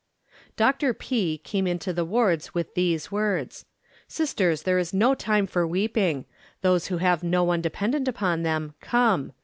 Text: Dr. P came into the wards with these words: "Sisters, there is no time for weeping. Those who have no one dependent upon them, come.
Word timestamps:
Dr. 0.55 0.95
P 0.95 1.37
came 1.37 1.67
into 1.67 1.93
the 1.93 2.03
wards 2.03 2.55
with 2.55 2.73
these 2.73 3.11
words: 3.11 3.65
"Sisters, 4.07 4.63
there 4.63 4.79
is 4.79 4.95
no 4.95 5.13
time 5.13 5.45
for 5.45 5.67
weeping. 5.67 6.25
Those 6.63 6.87
who 6.87 6.97
have 6.97 7.21
no 7.21 7.43
one 7.43 7.61
dependent 7.61 8.07
upon 8.07 8.41
them, 8.41 8.73
come. 8.79 9.33